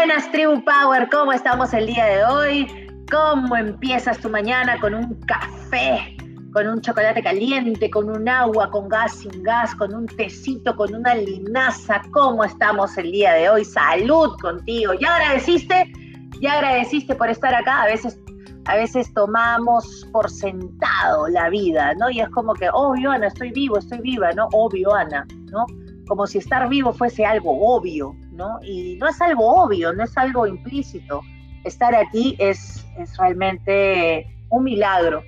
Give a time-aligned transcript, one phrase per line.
[0.00, 2.66] Buenas Tribu Power, ¿cómo estamos el día de hoy?
[3.10, 6.16] ¿Cómo empiezas tu mañana con un café,
[6.54, 10.94] con un chocolate caliente, con un agua, con gas, sin gas, con un tecito, con
[10.94, 12.00] una linaza?
[12.12, 13.62] ¿Cómo estamos el día de hoy?
[13.62, 14.94] Salud contigo.
[14.94, 15.92] ¿Ya agradeciste?
[16.40, 17.82] ¿Ya agradeciste por estar acá?
[17.82, 18.18] A veces
[18.64, 22.08] a veces tomamos por sentado la vida, ¿no?
[22.08, 24.48] Y es como que, obvio, Ana, estoy vivo, estoy viva, ¿no?
[24.52, 25.66] Obvio, Ana, ¿no?
[26.08, 28.58] Como si estar vivo fuese algo obvio, ¿no?
[28.62, 31.20] Y no es algo obvio, no es algo implícito.
[31.64, 35.22] Estar aquí es, es realmente un milagro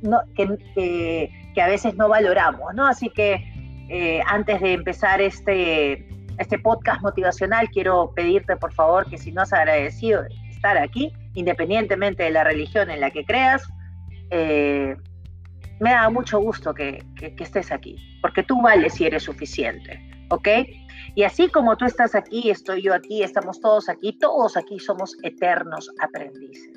[0.00, 0.18] ¿no?
[0.34, 2.86] que, que, a veces no valoramos, ¿no?
[2.86, 3.34] Así que
[3.90, 6.08] eh, antes de empezar este,
[6.38, 12.22] este podcast motivacional, quiero pedirte, por favor, que si no has agradecido estar aquí, independientemente
[12.22, 13.62] de la religión en la que creas,
[14.30, 14.96] eh,
[15.80, 20.00] me da mucho gusto que, estés aquí, porque tú vales y eres suficiente,
[20.30, 20.48] ¿ok?
[21.14, 25.16] Y así como tú estás aquí, estoy yo aquí, estamos todos aquí, todos aquí somos
[25.22, 26.76] eternos aprendices,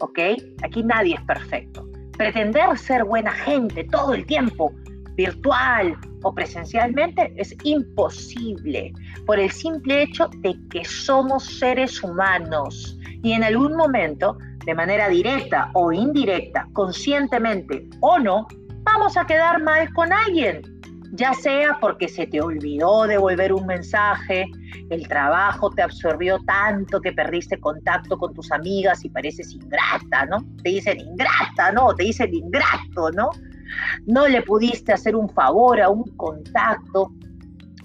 [0.00, 0.18] ¿ok?
[0.62, 1.86] Aquí nadie es perfecto.
[2.18, 4.72] Pretender ser buena gente todo el tiempo,
[5.16, 8.92] virtual o presencialmente, es imposible
[9.26, 15.08] por el simple hecho de que somos seres humanos y en algún momento, de manera
[15.08, 18.46] directa o indirecta, conscientemente o no,
[18.82, 20.62] vamos a quedar mal con alguien,
[21.12, 24.46] ya sea porque se te olvidó devolver un mensaje,
[24.88, 30.38] el trabajo te absorbió tanto que perdiste contacto con tus amigas y pareces ingrata, ¿no?
[30.62, 31.94] Te dicen ingrata, ¿no?
[31.94, 33.30] Te dicen ingrato, ¿no?
[34.06, 37.12] No le pudiste hacer un favor a un contacto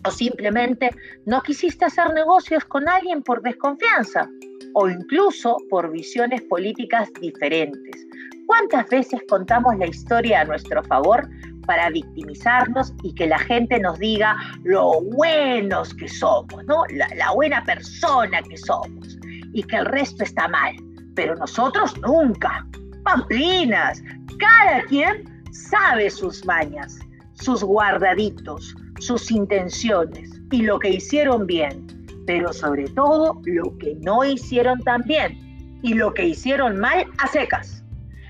[0.05, 0.92] o simplemente
[1.25, 4.30] no quisiste hacer negocios con alguien por desconfianza
[4.73, 8.08] o incluso por visiones políticas diferentes.
[8.45, 11.28] ¿Cuántas veces contamos la historia a nuestro favor
[11.68, 16.84] para victimizarnos y que la gente nos diga lo buenos que somos, ¿no?
[16.90, 19.20] La, la buena persona que somos
[19.54, 20.76] y que el resto está mal,
[21.16, 22.66] pero nosotros nunca.
[23.04, 24.02] Pamplinas,
[24.39, 26.98] cada quien sabe sus mañas,
[27.33, 31.98] sus guardaditos, sus intenciones y lo que hicieron bien
[32.28, 37.28] pero sobre todo lo que no hicieron tan bien y lo que hicieron mal a
[37.28, 37.84] secas.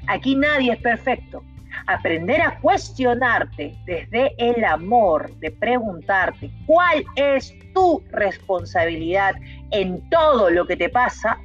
[0.07, 1.43] Aquí nadie es perfecto.
[1.87, 9.35] Aprender a cuestionarte desde el amor, de preguntarte cuál es tu responsabilidad
[9.71, 11.39] en todo lo que te pasa,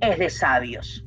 [0.00, 1.04] es de sabios.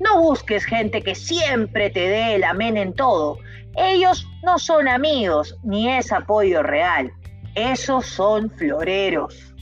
[0.00, 3.38] No busques gente que siempre te dé el amén en todo.
[3.76, 7.12] Ellos no son amigos ni es apoyo real.
[7.54, 9.56] Esos son floreros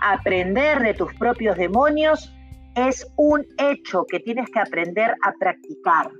[0.00, 2.32] aprender de tus propios demonios
[2.76, 6.10] es un hecho que tienes que aprender a practicar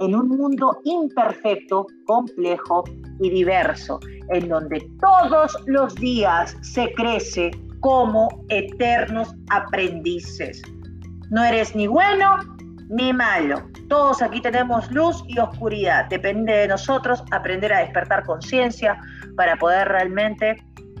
[0.00, 2.84] en un mundo imperfecto, complejo
[3.20, 4.00] y diverso,
[4.30, 7.50] en donde todos los días se crece
[7.80, 10.62] como eternos aprendices.
[11.30, 12.38] No eres ni bueno
[12.88, 13.62] ni malo.
[13.88, 16.06] Todos aquí tenemos luz y oscuridad.
[16.08, 19.00] Depende de nosotros aprender a despertar conciencia
[19.36, 20.56] para poder realmente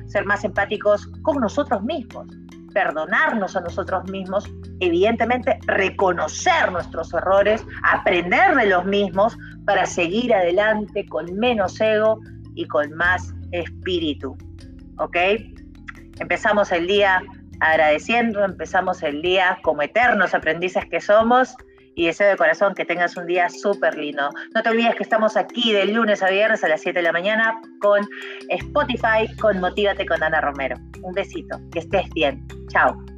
[0.06, 2.26] ser más empáticos con nosotros mismos,
[2.72, 4.44] perdonarnos a nosotros mismos,
[4.80, 12.18] evidentemente reconocer nuestros errores, aprender de los mismos para seguir adelante con menos ego
[12.54, 14.36] y con más espíritu.
[14.98, 15.16] ¿Ok?
[16.18, 17.22] Empezamos el día
[17.60, 21.54] agradeciendo, empezamos el día como eternos aprendices que somos
[21.94, 24.30] y deseo de corazón que tengas un día súper lindo.
[24.54, 27.12] No te olvides que estamos aquí de lunes a viernes a las 7 de la
[27.12, 28.06] mañana con
[28.48, 30.76] Spotify, con Motívate con Ana Romero.
[31.02, 32.46] Un besito, que estés bien.
[32.70, 33.09] Tchau.